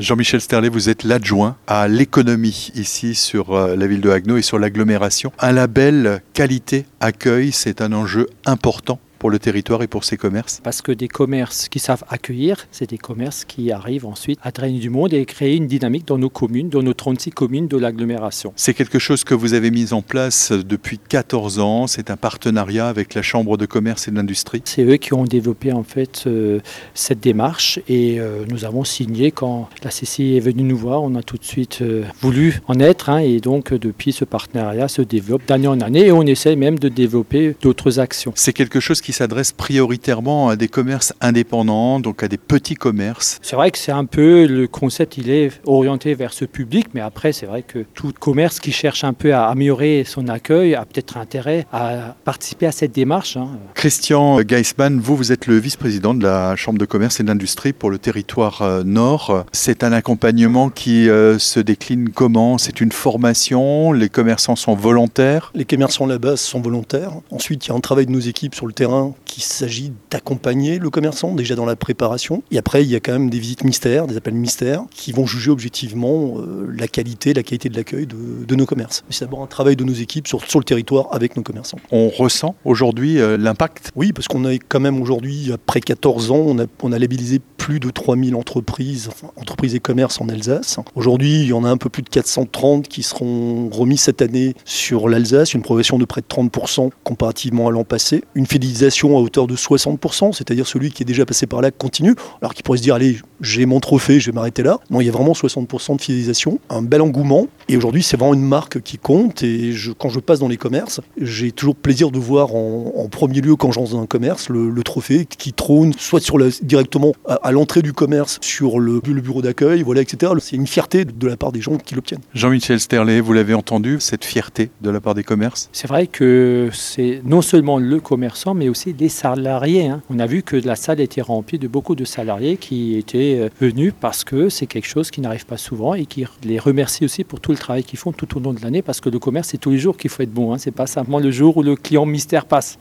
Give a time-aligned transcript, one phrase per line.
[0.00, 4.42] Jean-Michel Sterlet, vous êtes l'adjoint à l'économie ici sur euh, la ville de Haguenau et
[4.42, 5.30] sur l'agglomération.
[5.38, 10.60] Un label qualité accueil, c'est un enjeu important pour le territoire et pour ses commerces
[10.64, 14.78] Parce que des commerces qui savent accueillir, c'est des commerces qui arrivent ensuite à drainer
[14.78, 18.52] du monde et créer une dynamique dans nos communes, dans nos 36 communes de l'agglomération.
[18.56, 21.86] C'est quelque chose que vous avez mis en place depuis 14 ans.
[21.86, 24.62] C'est un partenariat avec la Chambre de commerce et d'industrie.
[24.64, 26.60] C'est eux qui ont développé en fait euh,
[26.94, 31.02] cette démarche et euh, nous avons signé quand la CCI est venue nous voir.
[31.02, 34.88] On a tout de suite euh, voulu en être hein, et donc depuis ce partenariat
[34.88, 38.32] se développe d'année en année et on essaie même de développer d'autres actions.
[38.34, 43.38] C'est quelque chose qui s'adresse prioritairement à des commerces indépendants, donc à des petits commerces.
[43.42, 47.00] C'est vrai que c'est un peu le concept, il est orienté vers ce public, mais
[47.00, 50.84] après c'est vrai que tout commerce qui cherche un peu à améliorer son accueil a
[50.84, 53.36] peut-être intérêt à participer à cette démarche.
[53.36, 53.48] hein.
[53.74, 57.90] Christian Geisman, vous, vous êtes le vice-président de la Chambre de commerce et d'industrie pour
[57.90, 59.44] le territoire euh, nord.
[59.52, 62.58] C'est un accompagnement qui euh, se décline comment?
[62.58, 63.92] C'est une formation?
[63.92, 65.50] Les commerçants sont volontaires?
[65.54, 67.12] Les commerçants là-bas sont volontaires.
[67.30, 70.78] Ensuite, il y a un travail de nos équipes sur le terrain qui s'agit d'accompagner
[70.78, 72.42] le commerçant déjà dans la préparation.
[72.50, 75.26] Et après, il y a quand même des visites mystères, des appels mystères, qui vont
[75.26, 79.04] juger objectivement euh, la qualité, la qualité de l'accueil de, de nos commerces.
[79.10, 81.78] C'est d'abord un travail de nos équipes sur, sur le territoire avec nos commerçants.
[81.90, 83.92] On ressent aujourd'hui euh, l'impact?
[83.96, 87.40] Oui, parce qu'on a quand même aujourd'hui, après 14 ans, on a, on a labellisé
[87.56, 90.78] plus de 3000 entreprises, enfin, entreprises et commerces en Alsace.
[90.94, 94.54] Aujourd'hui, il y en a un peu plus de 430 qui seront remis cette année
[94.64, 98.24] sur l'Alsace, une progression de près de 30% comparativement à l'an passé.
[98.34, 102.14] Une fidélisation à hauteur de 60%, c'est-à-dire celui qui est déjà passé par là continue,
[102.40, 104.78] alors qu'il pourrait se dire, allez, j'ai mon trophée, je vais m'arrêter là.
[104.90, 107.46] Non, il y a vraiment 60% de fidélisation, un bel engouement.
[107.68, 109.42] Et aujourd'hui, c'est vraiment une marque qui compte.
[109.42, 113.08] Et je- quand je passe dans les commerces, j'ai toujours plaisir de voir en, en
[113.08, 116.48] premier lieu, quand j'entre dans un commerce, le, le trophée qui trône soit sur la-
[116.62, 120.32] directement à, à l'entrée du commerce, sur le, le bureau d'accueil, voilà, etc.
[120.40, 122.20] C'est une fierté de, de la part des gens qui l'obtiennent.
[122.34, 125.68] Jean-Michel Sterlet, vous l'avez entendu, cette fierté de la part des commerces?
[125.72, 129.86] C'est vrai que c'est non seulement le commerçant, mais aussi les salariés.
[129.88, 130.02] hein.
[130.10, 133.48] On a vu que la salle était remplie de beaucoup de salariés qui étaient euh,
[133.60, 137.24] venus parce que c'est quelque chose qui n'arrive pas souvent et qui les remercie aussi
[137.24, 139.48] pour tout le travail qu'ils font tout au long de l'année parce que le commerce,
[139.48, 140.52] c'est tous les jours qu'il faut être bon.
[140.52, 140.58] Hein.
[140.58, 142.78] C'est pas simplement le jour où le client mystère passe.